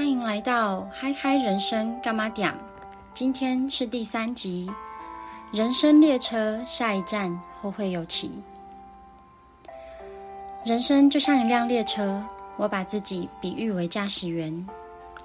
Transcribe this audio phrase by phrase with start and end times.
[0.00, 2.50] 欢迎来到嗨嗨人生干嘛点？
[3.12, 4.66] 今天是第三集，
[5.52, 8.30] 人生列车下一站后会有期。
[10.64, 12.24] 人生就像一辆列车，
[12.56, 14.66] 我把自己比喻为驾驶员，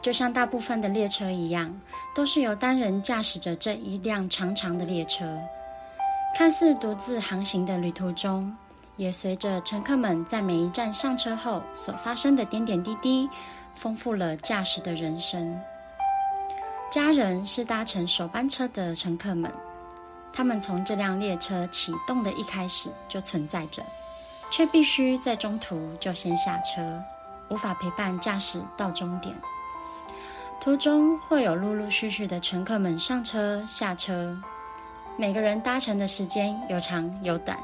[0.02, 1.74] 就像大部分的列车一样，
[2.14, 5.40] 都是由单人驾驶着这一辆长长的列车。
[6.38, 8.54] 看似独自航行的旅途中，
[8.98, 13.30] 也随着乘客们在每一站上车后所发生的点点滴滴。
[13.76, 15.62] 丰富了驾驶的人生。
[16.90, 19.52] 家人是搭乘首班车的乘客们，
[20.32, 23.84] 他们从这辆列车启动的一开始就存在着，
[24.50, 27.04] 却必须在中途就先下车，
[27.50, 29.36] 无法陪伴驾驶到终点。
[30.62, 34.42] 途中会有陆陆续续的乘客们上车下车，
[35.18, 37.60] 每个人搭乘的时间有长有短，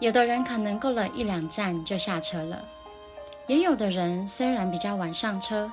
[0.00, 2.58] 有的人可能够了一两站就下车了。
[3.46, 5.70] 也有的人虽然比较晚上车，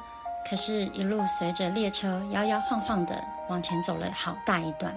[0.50, 4.94] 可是，一路随着列车摇摇晃晃的往前走了好大一段。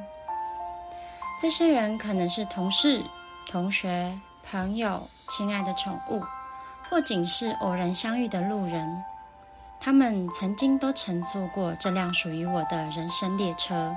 [1.40, 3.02] 这些人可能是同事、
[3.48, 4.18] 同学、
[4.50, 6.22] 朋友、亲爱的宠物，
[6.88, 9.02] 或仅是偶然相遇的路人。
[9.78, 13.96] 他们曾经都乘坐过这辆属于我的人生列车。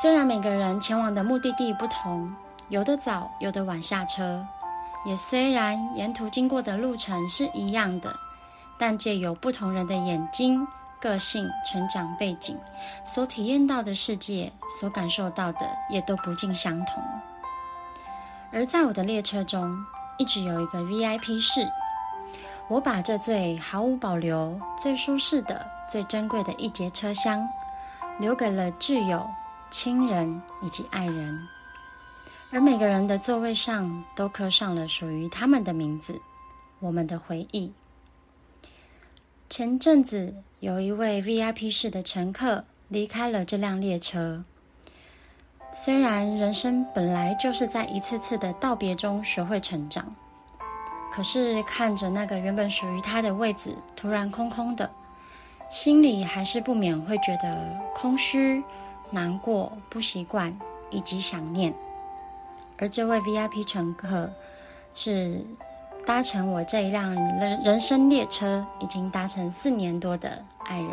[0.00, 2.32] 虽然每个人前往的目的地不同，
[2.68, 4.46] 有的早，有的晚下车。
[5.04, 8.18] 也虽然沿途经过的路程是一样的，
[8.78, 10.66] 但借由不同人的眼睛、
[10.98, 12.58] 个性、成长背景，
[13.04, 17.02] 所体验到的世界，所感受到的也都不尽相同。
[18.50, 19.76] 而在我的列车中，
[20.16, 21.70] 一直有一个 VIP 室，
[22.68, 27.46] 我把这最毫无保留、最舒适的、最珍贵的一节车厢，
[28.18, 29.28] 留给了挚友、
[29.70, 31.46] 亲人以及爱人。
[32.54, 36.20] 而每个人的座位上都刻上了属于他们的名字，
[36.78, 37.72] 我们的回忆。
[39.50, 44.44] 前阵子有一位 VIP 室的乘客离开了这辆列车。
[45.72, 50.14] 虽然人生本来就是在一次次的道别中学会成长，
[51.12, 54.88] 可是看着那个原本属于他的位子突然空空的，
[55.68, 58.62] 心里还是不免会觉得空虚、
[59.10, 60.56] 难过、不习惯
[60.90, 61.74] 以及想念。
[62.78, 64.30] 而这位 VIP 乘客
[64.94, 65.40] 是
[66.04, 70.90] 搭乘我这一辆人人生列车已经搭乘四年多的爱人。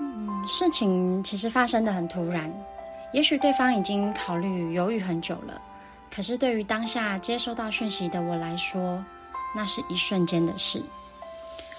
[0.00, 2.52] 嗯，事情其实发生的很突然，
[3.12, 5.60] 也许对方已经考虑犹豫很久了，
[6.14, 9.04] 可是对于当下接收到讯息的我来说，
[9.56, 10.82] 那是一瞬间的事。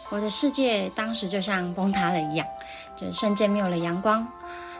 [0.09, 2.47] 我的世界当时就像崩塌了一样，
[2.97, 4.28] 就瞬间没有了阳光。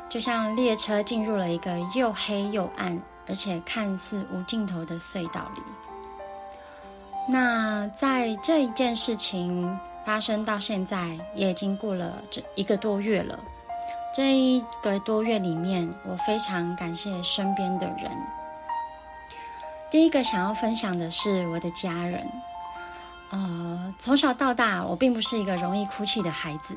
[0.10, 5.62] 就像列车进入了一个又黑又暗，而且看似无尽头的隧道里。
[7.28, 13.40] 那在这一件事情发生到现在，也已经过了这一个多月了。
[14.12, 18.12] 这一个多月里面，我非常感谢身边的人。
[19.92, 22.28] 第一个想要分享的是我的家人。
[23.30, 26.76] 呃，从小到大，我并不是一个容易哭泣的孩子。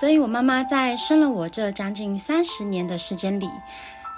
[0.00, 3.48] 所以，我妈妈在生了我这将近三十年的时间里，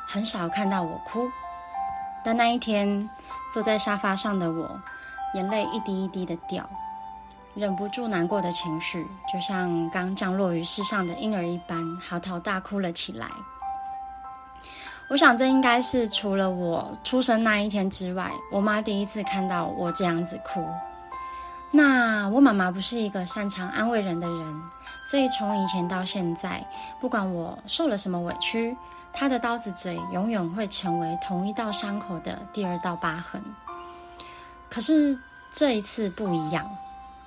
[0.09, 1.29] 很少看到我哭。
[2.25, 3.11] 但那一天，
[3.53, 4.81] 坐在沙发上的我，
[5.35, 6.65] 眼泪一滴一滴的掉，
[7.55, 13.29] 忍不住难过的情绪，就像刚降落于世上的婴儿一般，嚎啕大哭了起来。
[15.11, 20.67] 我想，这应该是除了我出生那一天之外，我妈第一次看到我这样子哭。
[21.77, 24.63] 那我妈妈不是一个擅长安慰人的人，
[25.03, 26.65] 所以从以前到现在，
[27.01, 28.77] 不管我受了什么委屈，
[29.13, 33.43] 她的刀子嘴永远会成为同一道伤口的第二道疤痕。
[34.71, 35.19] 可是
[35.51, 36.71] 这一次不一样，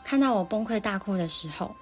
[0.06, 1.76] 看到我崩溃大哭的时候，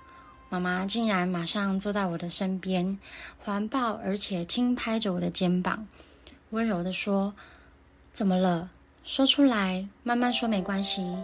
[0.49, 2.97] 妈妈竟然马上坐在我的身边，
[3.43, 5.85] 环抱而且轻拍着我的肩膀，
[6.49, 7.31] 温柔的说
[8.11, 8.67] ：“怎么了？
[9.03, 11.15] 说出来，慢慢说，没关系。”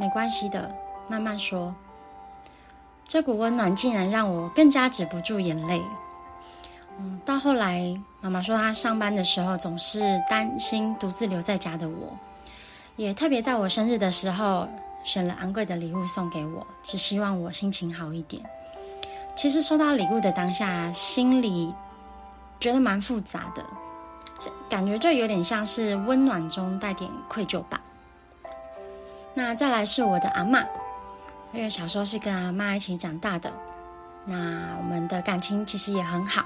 [0.00, 0.74] 没关系的，
[1.08, 1.74] 慢慢说。
[3.06, 5.82] 这股温暖竟然让我更加止不住眼泪。
[6.98, 12.16] 嗯，到后来，妈妈说她上班的时候总是担心独自留在家的我，
[12.96, 14.66] 也特别在我生日的时候
[15.04, 18.42] 选了昂贵的礼物送给我，只希望我心情好一点。
[19.36, 21.74] 其实收到礼物的当下，心里
[22.58, 23.62] 觉得蛮复杂的，
[24.70, 27.78] 感觉就有点像是温暖中带点愧疚吧。
[29.34, 30.60] 那再来是我的阿妈，
[31.52, 33.52] 因为小时候是跟阿妈一起长大的，
[34.24, 36.44] 那我们的感情其实也很好。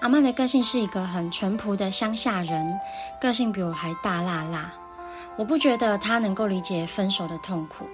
[0.00, 2.78] 阿妈的个性是一个很淳朴的乡下人，
[3.20, 4.72] 个性比我还大辣辣。
[5.36, 7.86] 我不觉得她能够理解分手的痛苦，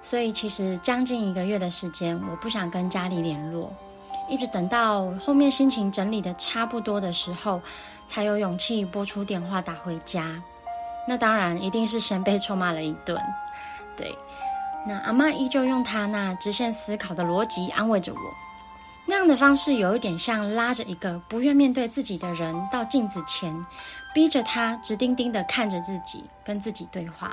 [0.00, 3.72] 所以其实将近一个月的时间，我不想跟家里联络，
[4.28, 7.60] 一直等到后面心情整理的差不多的时候，
[8.06, 10.40] 才有勇气拨出电话打回家。
[11.08, 13.18] 那当然一定是先被臭骂了一顿，
[13.96, 14.14] 对。
[14.86, 18.20] 那阿妈依旧用她那直线思考的逻辑安慰着我，
[19.06, 23.54] 那样的方式有一点像拉着一个不愿面对自己的人到镜子前，
[24.14, 27.32] 逼着他直盯盯的看着自己，跟自己对话。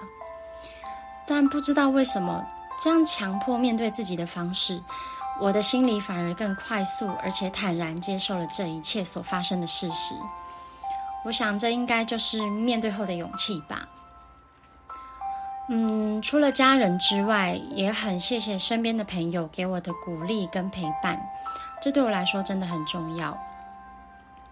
[1.27, 2.45] 但不知道为什么，
[2.79, 4.81] 这样强迫面对自己的方式，
[5.39, 10.15] 我的心里反而更快速而且坦然接受了这一切所发生的事实。
[11.25, 13.87] 我想，这应该就是面对后的勇气吧。
[15.67, 21.19] 嗯，除了家人之外，也很谢谢身边的朋友给我的鼓励跟陪伴，
[21.81, 23.35] 这对我来说真的很重要。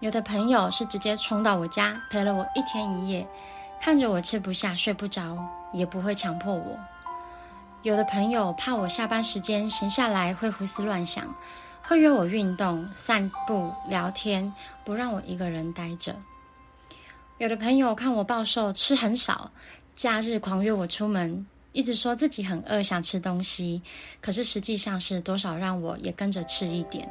[0.00, 3.24] 有的朋友是直接冲到我家陪了我一天一夜。
[3.80, 5.38] 看着我吃不下、睡不着，
[5.72, 6.78] 也不会强迫我。
[7.82, 11.24] 有的朋友怕我下班时间闲下来会胡思乱想，
[11.82, 14.52] 会约我运动、散步、聊天，
[14.84, 16.16] 不让我一个人待着。
[17.38, 19.50] 有的朋友看我暴瘦、吃很少，
[19.96, 23.82] 假日狂约我出门，一直说自己很饿想吃东西，
[24.20, 27.08] 可是实际上是多少让我也跟着吃一点，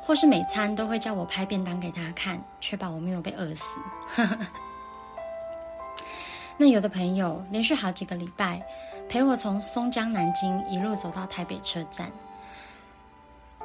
[0.00, 3.80] 或是每餐都会叫我拍便当给他看，确保我没有被饿死。
[6.56, 8.62] 那有的朋友连续好几个礼拜
[9.08, 12.08] 陪我从松江南京一路走到台北车站，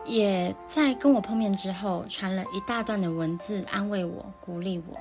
[0.05, 4.97] 也在跟我碰面之后传了一大段的文字安慰我、鼓励我。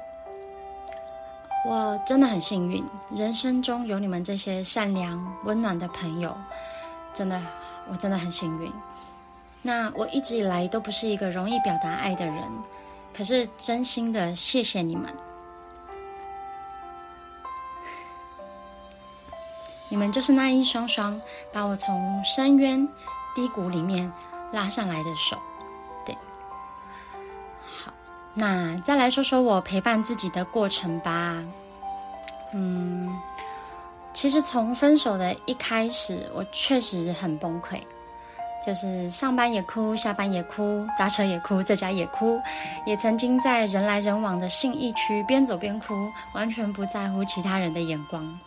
[1.64, 6.36] 我真的很幸运，人生中有你们这些善良、温暖的朋友，
[7.14, 7.40] 真的，
[7.88, 8.72] 我真的很幸运。
[9.62, 12.42] 那我一直以来都不是一个容易表达爱的人，
[13.16, 15.14] 可是真心的谢谢你们。
[19.88, 21.20] 你们就是那一双双
[21.52, 22.88] 把我从深渊
[23.36, 24.10] 低谷里面
[24.52, 25.38] 拉上来的手，
[28.34, 31.36] 那再来说说我陪伴自己的过程吧。
[32.54, 33.14] 嗯，
[34.12, 37.80] 其实从分手的一开始，我确实很崩溃，
[38.66, 42.40] 就是上班也哭，下班也哭，搭车也哭，在家也哭，
[42.86, 48.38] 也曾经在人来人往的信义区边走边哭，完全不在乎其他人的眼光。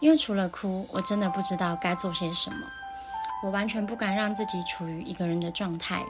[0.00, 2.56] 因为除了哭，我真的不知道该做些什么。
[3.42, 6.02] 我完全不敢让自己处于一个人的状态，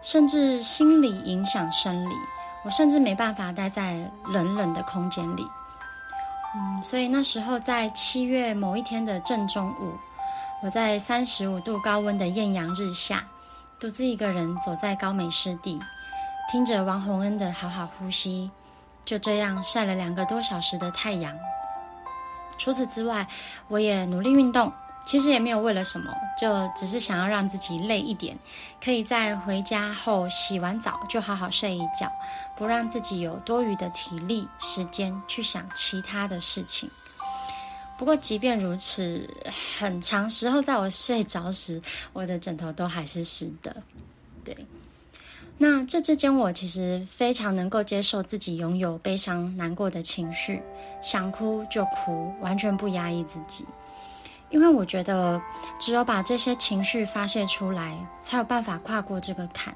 [0.00, 2.14] 甚至心理影响生理。
[2.64, 5.46] 我甚至没办法待在冷冷的空间里。
[6.54, 9.94] 嗯，所以那时候在七月某一天的正中午，
[10.62, 13.24] 我在三十五度高温的艳阳日下，
[13.80, 15.80] 独自一个人走在高美湿地，
[16.50, 18.50] 听着王洪恩的好好呼吸，
[19.04, 21.34] 就这样晒了两个多小时的太阳。
[22.58, 23.26] 除此之外，
[23.68, 24.70] 我也努力运动，
[25.04, 28.38] 其实也没有为了什么，就只是想要让自己累一点，
[28.82, 32.10] 可以在回家后洗完澡就好好睡一觉，
[32.56, 36.88] 不让自己有多余的体力时间去想其他的事情。
[37.98, 39.28] 不过，即便如此，
[39.78, 41.80] 很长时候在我睡着时，
[42.12, 43.76] 我的枕头都还是湿的。
[44.44, 44.56] 对。
[45.58, 50.60] 那这之间，我其实非常能够接受自己拥有悲伤、难过的情绪，
[51.00, 53.64] 想哭就哭，完全不压抑自己。
[54.52, 55.40] 因为我觉得，
[55.80, 59.74] 只有把这些情绪发泄出来，才有办法跨过这个坎。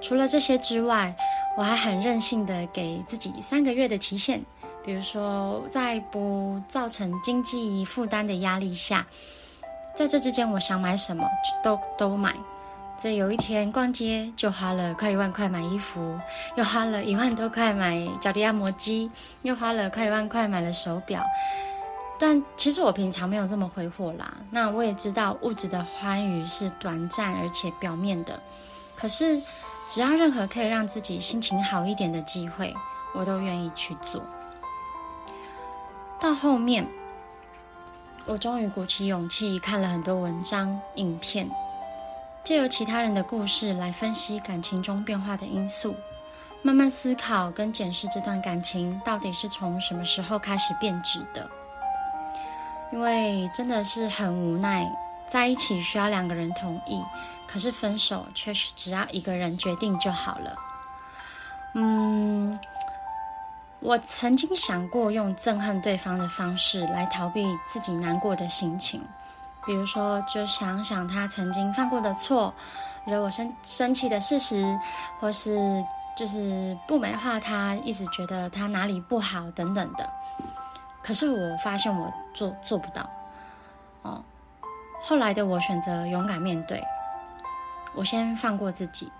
[0.00, 1.14] 除了这些之外，
[1.56, 4.42] 我还很任性的给自己三个月的期限，
[4.82, 9.06] 比如说在不造成经济负担的压力下，
[9.94, 11.24] 在这之间，我想买什么
[11.62, 12.34] 都都买。
[12.96, 16.18] 所以有一天逛街就花了快一万块买衣服，
[16.56, 19.10] 又花了一万多块买脚底按摩机，
[19.42, 21.22] 又花了快一万块买了手表。
[22.22, 24.32] 但其实我平常没有这么挥霍啦。
[24.48, 28.40] 那我也知道物质的欢愉是短暂而且表面的，
[28.94, 29.42] 可是
[29.88, 32.72] 只要任何可以让自己心情好一点的机会，
[33.12, 34.22] 我都愿意去做。
[36.20, 36.86] 到后面，
[38.24, 41.50] 我终于鼓起勇气看了很多文章、影片。
[42.44, 45.96] 借由其他人的故事来分析感情中变化的因素，
[46.62, 51.50] 慢慢思考跟检视这段感情到底是从什么时候开始变质的。
[52.92, 54.86] 因为真的是很无奈，
[55.28, 57.02] 在一起需要两个人同意，
[57.46, 60.52] 可是分手却是只要一个人决定就好了。
[61.74, 62.58] 嗯，
[63.80, 69.02] 我曾经想过用憎恨对方的方式来逃避自己难过的心情。
[69.64, 72.52] 比如说，就想想他曾经犯过的错，
[73.06, 74.78] 惹我生生气的事实，
[75.18, 75.82] 或是
[76.16, 80.10] 就是不美化他，一直觉得他哪里不好等等的。
[81.02, 83.08] 可是我发现我做做不到，
[84.02, 84.24] 哦，
[85.02, 86.82] 后来的我选择勇敢面对，
[87.94, 89.10] 我先放过自己，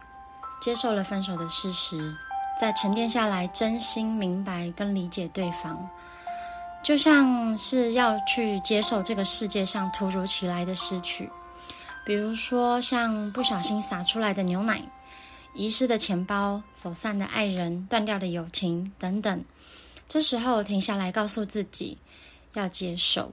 [0.61, 2.15] 接受了分手的事实，
[2.61, 5.77] 再沉淀下来，真心明白跟理解对方，
[6.83, 11.31] 就像是要去接受这个世界上突如其来的失去，
[12.05, 14.81] 比如说像不小心洒出来的牛奶。
[15.55, 19.45] 遗失的钱包、走散的爱人、断掉的友情等等，
[20.13, 21.97] 这时候停下来，告诉自己
[22.53, 23.33] 要接受，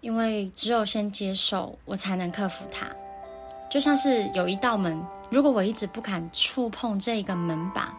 [0.00, 2.90] 因为只有先接受，我才能克服它。
[3.68, 4.98] 就像是有一道门，
[5.30, 7.94] 如果我一直不敢触碰这个门把，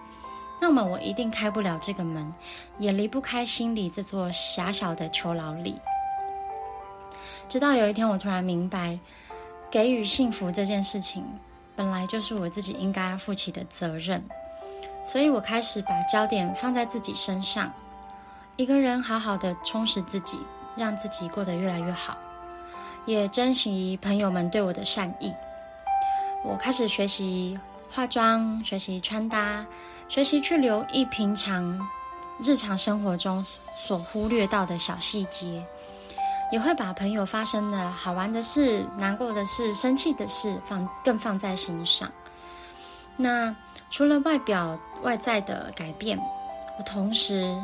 [0.60, 2.34] 那么我一定开不了这个门，
[2.80, 5.80] 也离不开心里这座狭小的囚牢里。
[7.48, 9.00] 直到有一天，我突然明白，
[9.70, 11.24] 给予幸福这件事情。
[11.76, 14.24] 本来就是我自己应该负起的责任，
[15.04, 17.72] 所以我开始把焦点放在自己身上。
[18.58, 20.40] 一个人好好的充实自己，
[20.76, 22.18] 让自己过得越来越好，
[23.06, 25.34] 也珍惜朋友们对我的善意。
[26.44, 29.66] 我开始学习化妆，学习穿搭，
[30.08, 31.80] 学习去留意平常
[32.44, 33.44] 日常生活中
[33.78, 35.66] 所忽略到的小细节。
[36.52, 42.12] 也会把朋友发生的好玩的事、难过的事、生气的事放更放在心上。
[43.16, 43.56] 那
[43.90, 46.20] 除了外表外在的改变，
[46.78, 47.58] 我同时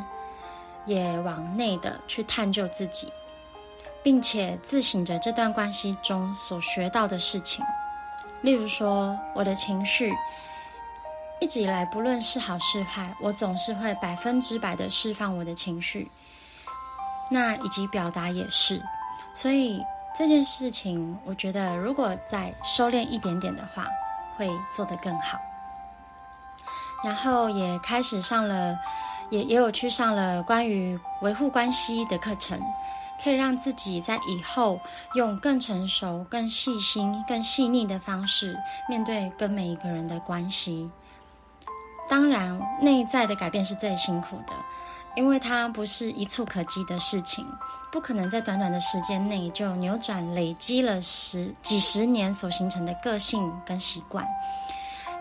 [0.88, 3.12] 也往内的去探究自己，
[4.02, 7.64] 并且自省着这段关系中所学到的事情。
[8.40, 10.12] 例如说，我的情绪
[11.40, 16.10] 一直以来不论是好是坏，我总是会百分之百的释放我的情绪。
[17.30, 18.82] 那以及表达也是，
[19.34, 19.84] 所以
[20.16, 23.86] 这件事情，我觉得如果再收敛一点点的话，
[24.36, 25.38] 会做得更好。
[27.04, 28.78] 然后也开始上了，
[29.30, 32.60] 也也有去上了关于维护关系的课程，
[33.22, 34.80] 可以让自己在以后
[35.14, 40.90] 用更成熟、更细心、更细腻的方式面对跟每一个人的关系。
[42.08, 44.52] 当然，内在的改变是最辛苦的。
[45.16, 47.44] 因为它不是一触可及的事情，
[47.90, 54.24] 不可能在短短的时间内就扭转累积了十几十年所形成的个性跟习惯，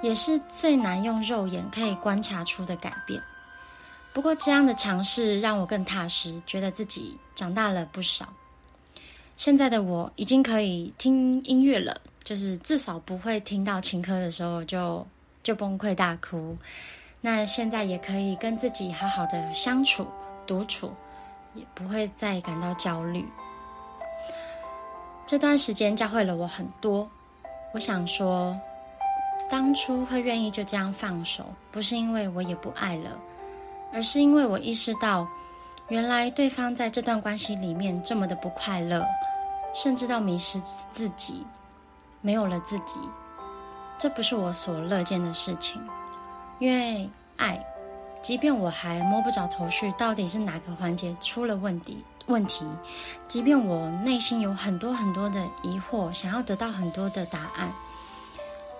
[0.01, 3.21] 也是最难用肉眼可以观察出的改变。
[4.13, 8.27] 不过这样的尝试让我更踏实，觉得自己长大了不少。
[9.35, 15.05] 现在的我已经可以听音乐了，就是至少不会听到情歌的时候就
[15.43, 16.57] 就崩溃大哭。
[17.21, 20.07] 那现在也可以跟自己好好的相处、
[20.47, 20.91] 独处，
[21.53, 23.23] 也不会再感到焦虑。
[25.25, 27.07] 这段时间教会了我很多。
[27.73, 28.57] 我想说，
[29.49, 33.17] 当初会愿意就这样放手，不是因为我也不爱了，
[33.93, 35.27] 而是因为我意识到，
[35.87, 39.05] 原来对方在这段关系里面这么的不快乐，
[39.73, 40.59] 甚至到迷失
[40.91, 41.45] 自己，
[42.19, 42.95] 没有了自己，
[43.97, 45.81] 这不是我所乐见的事情。
[46.59, 47.65] 因为爱，
[48.21, 52.03] 即便我还摸不着头绪，到底是哪个环节出了问题？
[52.25, 52.65] 问题，
[53.29, 57.71] 即便我内心有很多很多的疑惑，想要得到很多的答案，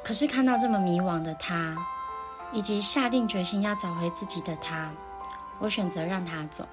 [0.08, 1.76] 可是看到这么迷惘的他，
[2.54, 4.90] 以及下定决心要找回自己的他，
[5.60, 6.66] 我选择让他走。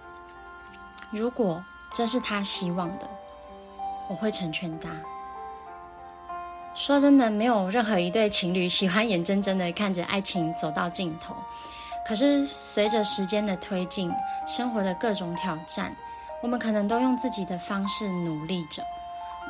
[1.11, 1.61] 如果
[1.93, 3.11] 这是他希望的，
[4.09, 4.88] 我会成全他。
[6.75, 11.35] 说真的，没有任何一对情侣喜欢眼睁睁的看着爱情走到尽头。
[12.07, 14.12] 可是随着时间的推进，
[14.47, 15.93] 生活的各种挑战，
[16.41, 18.85] 我们可能都用自己的方式努力着。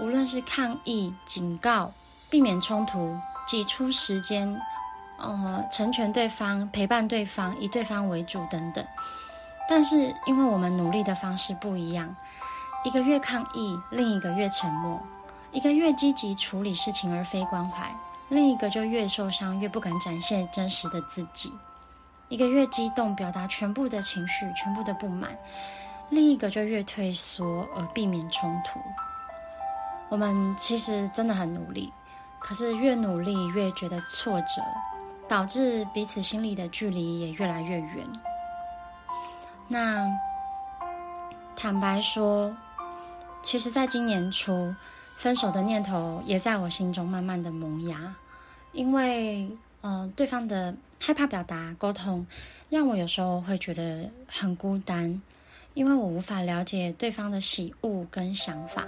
[0.01, 1.93] 无论是抗议、警告、
[2.31, 3.15] 避免冲突、
[3.47, 4.61] 挤出时间，
[5.19, 8.85] 呃，成全对方、陪伴对方、以对方为主等等。
[9.69, 12.15] 但是因为我们努力的方式不一样，
[12.85, 15.01] 一个越抗议，另一个越沉默。
[15.53, 17.89] 一个越积极处理事情而非关怀，
[18.29, 21.49] 另一个就越受伤，越不敢展现真实的自己；
[22.29, 25.31] 一个越激动，表达全部的情绪、全部的不满，
[26.11, 28.81] 另一个就越退缩而避免冲突。
[30.09, 31.93] 我们其实真的很努力，
[32.45, 34.63] 可是越努力越觉得挫折，
[35.27, 38.07] 导致彼此心里的距离也越来越远。
[39.67, 40.07] 那
[41.57, 42.55] 坦白说，
[43.43, 44.75] 其实在今年初。
[45.17, 48.13] 分手的念头也在我心中慢慢的萌芽，
[48.73, 49.49] 因为，
[49.81, 52.27] 呃，对方的害怕表达沟通，
[52.69, 55.23] 让我有时候会觉得很孤单，
[55.75, 58.85] 因为我无法了解对方的喜恶跟想法。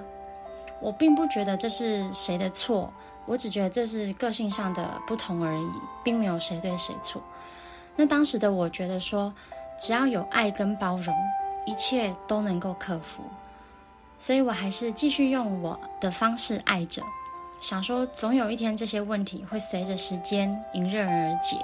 [0.80, 2.92] 我并不觉得这是谁的错，
[3.26, 5.70] 我只觉得这是个性上的不同而已，
[6.04, 7.20] 并没有谁对谁错。
[7.96, 9.32] 那当时的我觉得说，
[9.78, 11.14] 只要有爱跟包容，
[11.66, 13.22] 一切都能够克服。
[14.18, 17.02] 所以我还是继续用我的方式爱着，
[17.60, 21.58] 想说总有一天这些问题会随着时间迎刃而解。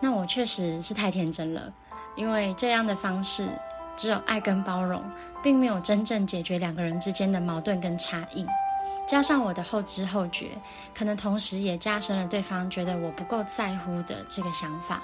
[0.00, 1.72] 那我确实是太天真了，
[2.16, 3.48] 因为这样的方式
[3.96, 5.02] 只有爱跟包容，
[5.42, 8.46] 并没有真正解决两个人之间的矛盾跟差异。
[9.06, 10.50] 加上我的后知后觉，
[10.92, 15.00] 可能同时也加深了对方觉得我不够在乎的这个想法。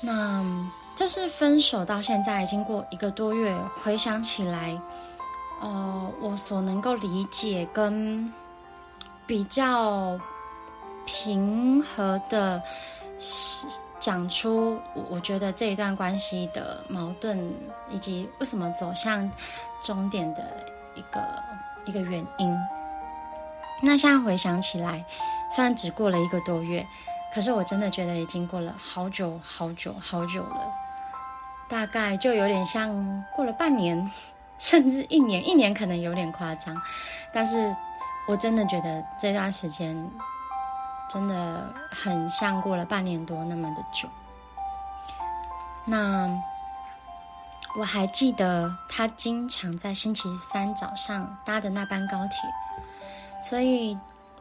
[0.00, 0.44] 那
[0.96, 4.78] 这是分手到现在经过一个多月，回想起来，
[5.60, 8.30] 呃，我所能够理解跟
[9.26, 10.18] 比较
[11.06, 12.60] 平和的
[13.98, 17.54] 讲出，我觉得这一段关系的矛盾
[17.88, 19.30] 以及为什么走向
[19.80, 20.42] 终点的
[20.96, 21.22] 一个。
[21.84, 22.56] 一个原因。
[23.82, 25.04] 那现在回想起来，
[25.50, 26.86] 虽然只过了一个多月，
[27.34, 30.70] 可是我真的觉得已经过了好久好久好久了。
[31.68, 34.10] 大概就有点像过了半年，
[34.58, 35.46] 甚至一年。
[35.46, 36.80] 一年可能有点夸张，
[37.32, 37.74] 但是
[38.26, 40.10] 我真的觉得这段时间
[41.08, 44.08] 真的很像过了半年多那么的久。
[45.84, 46.30] 那。
[47.76, 52.38] 我还记得他经常在星期三早上搭的那班高铁，
[53.42, 53.90] 所以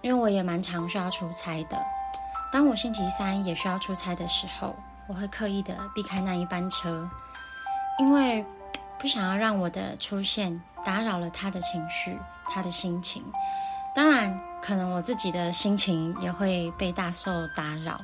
[0.02, 1.76] 因为我也蛮常需要出差的。
[2.52, 4.76] 当我星期三也需要出差的时候，
[5.08, 7.10] 我会刻意的避开那一班车，
[7.98, 8.46] 因为
[9.00, 13.24] 不想要让我的出现打扰了他的情绪、他的心情。
[13.96, 18.00] 当然，可能我自己的心情也会被大受打扰，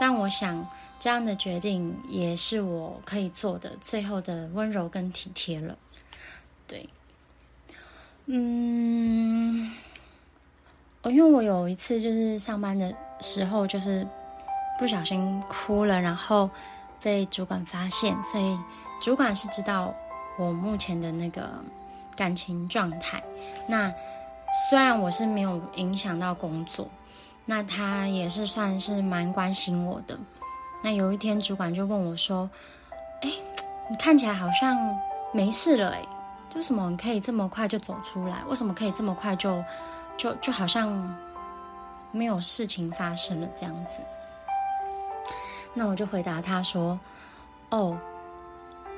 [0.00, 0.66] 但我想。
[0.98, 5.78] 这样的决定也是我可以做的最后的温柔跟体贴了，
[6.66, 6.88] 对，
[8.26, 9.72] 嗯，
[11.02, 14.06] 我因为我有一次就是上班的时候就是
[14.78, 16.50] 不小心哭了，然后
[17.00, 18.58] 被主管发现，所以
[19.00, 19.94] 主管是知道
[20.36, 21.48] 我目前的那个
[22.16, 23.22] 感情状态。
[23.68, 23.92] 那
[24.68, 26.88] 虽然我是没有影响到工作，
[27.44, 30.18] 那他也是算是蛮关心我的。
[30.80, 32.48] 那有一天，主管就问我说
[33.22, 33.30] ：“哎，
[33.90, 34.76] 你看起来好像
[35.32, 36.06] 没事了，哎，
[36.54, 38.38] 为什么可以这么快就走出来？
[38.48, 39.62] 为什么可以这么快就
[40.16, 40.88] 就就好像
[42.12, 44.00] 没有事情发生了这样子？”
[45.74, 46.98] 那我就回答他说
[47.70, 47.98] ：“哦，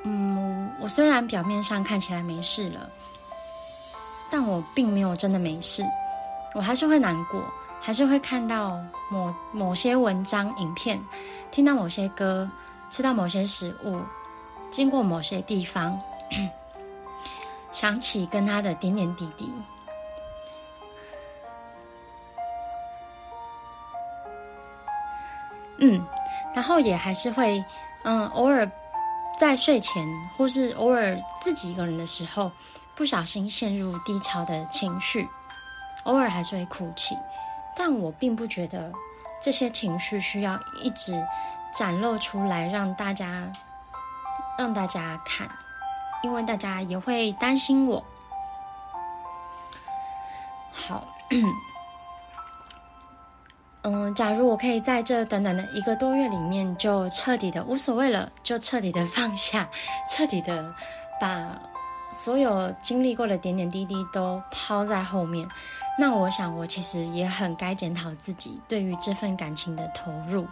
[0.04, 2.88] 嗯，我虽然表面上看起来没事了，
[4.30, 5.82] 但我并没有真的没事，
[6.54, 7.42] 我还是会难过。”
[7.80, 8.78] 还是会看到
[9.10, 11.02] 某某些文章、影片，
[11.50, 12.48] 听到某些歌，
[12.90, 14.00] 吃到某些食物，
[14.70, 15.98] 经过某些地方，
[17.72, 19.50] 想起跟他的点点滴滴。
[25.78, 26.06] 嗯，
[26.54, 27.64] 然后也还是会，
[28.04, 28.70] 嗯，偶尔
[29.38, 32.52] 在睡前或是偶尔自己一个人的时候，
[32.94, 35.26] 不小心陷入低潮的情绪，
[36.04, 37.16] 偶尔还是会哭泣。
[37.82, 38.92] 但我并不觉得
[39.40, 41.18] 这些情绪需要一直
[41.72, 43.50] 展露出来让大家
[44.58, 45.50] 让大家看，
[46.22, 48.04] 因为大家也会担心我。
[50.70, 51.06] 好，
[53.80, 59.66] 嗯，假如我可以在这短短的一个多月里面就彻底的无所谓了，就彻底的放下，
[60.06, 60.74] 彻底的
[61.18, 61.58] 把
[62.10, 65.48] 所有经历过的点点滴滴都抛在后面。
[66.00, 70.46] 那我想，我其实也很该检讨自己对于这份感情的投入，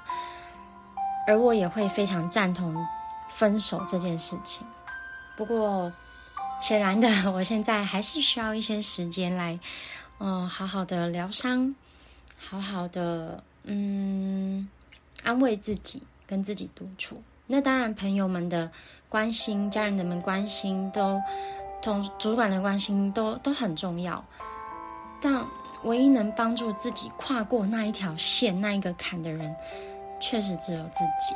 [1.26, 2.86] 而我也会非常赞同
[3.30, 4.66] 分手这件事情。
[5.38, 5.90] 不过，
[6.60, 9.58] 显然的，我现在还是需要一些时间来，
[10.18, 11.74] 嗯，好好的疗伤，
[12.36, 14.68] 好好的，嗯，
[15.22, 17.22] 安慰自己，跟自己独处。
[17.46, 18.70] 那当然，朋友们的
[19.08, 21.18] 关心，家人的们关心，都
[21.80, 24.22] 同主管的关心，都都很重要。
[25.20, 25.44] 但
[25.84, 29.54] 唯一能帮助自己跨过那一条线、那一个坎的人，
[30.20, 31.34] 确实只有自己。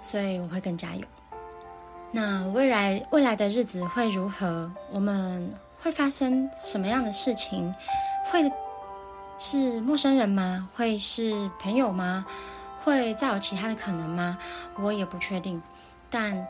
[0.00, 1.06] 所以我会更加油。
[2.10, 4.70] 那未来未来的日子会如何？
[4.90, 7.72] 我们会发生什么样的事情？
[8.30, 8.50] 会
[9.38, 10.68] 是陌生人吗？
[10.74, 12.24] 会是朋友吗？
[12.84, 14.38] 会再有其他的可能吗？
[14.80, 15.60] 我也不确定。
[16.08, 16.46] 但。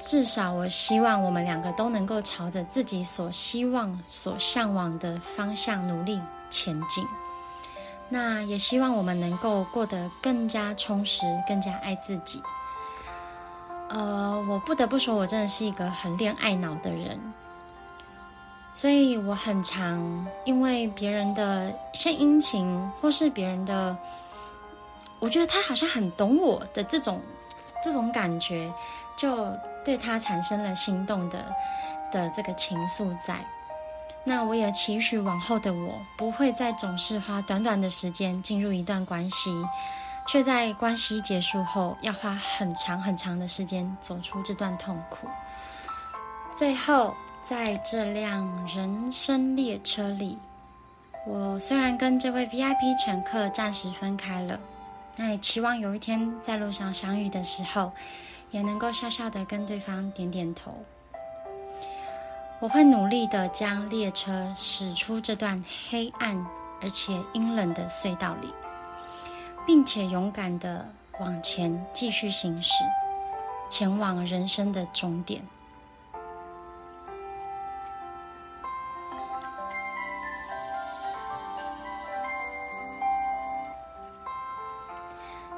[0.00, 7.06] 至少，我希望我们两个都能够朝着自己所希望、所向往的方向努力前进。
[8.08, 12.42] 那也希望我们能够过得更加充实、更加爱自己。
[13.90, 17.20] 呃，我不得不说，我真的是一个很恋爱脑的人，
[18.72, 23.94] 所以我很常因为别人的献殷勤，或是别人的，
[25.18, 27.20] 我觉得他好像很懂我的这种
[27.84, 28.72] 这种感觉，
[29.14, 29.54] 就。
[29.84, 31.44] 对他产生了心动的
[32.12, 33.38] 的这个情愫在。
[34.22, 39.50] 那我也期许往后的我，不会再总是花短短的时间进入一段关系，
[40.28, 45.26] 却在关系结束后要花很长很长的时间走出这段痛苦。
[46.54, 50.38] 最后，在这辆人生列车里，
[51.26, 54.60] 我虽然跟这位 VIP 乘客暂时分开了，
[55.16, 57.90] 那也期望有一天在路上相遇的时候，
[58.50, 60.72] 也能够笑笑的跟对方点点头。
[62.60, 66.46] 我会努力的将列车驶出这段黑暗
[66.82, 68.52] 而且阴冷的隧道里，
[69.66, 70.86] 并且勇敢的
[71.20, 72.84] 往前继续行驶，
[73.70, 75.42] 前往人生的终点。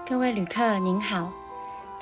[0.05, 1.33] 各位旅客您好，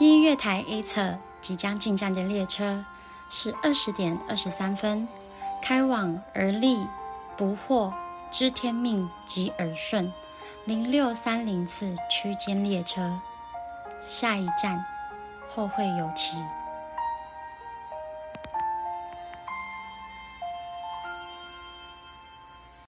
[0.00, 2.82] 第一月台 A 侧即将进站的列车。
[3.28, 5.06] 是二十点二十三分，
[5.60, 6.86] 开往而立、
[7.36, 7.92] 不惑、
[8.30, 10.10] 知天命及耳顺
[10.64, 13.20] 零六三零次区间列车。
[14.02, 14.82] 下一站，
[15.54, 16.34] 后会有期。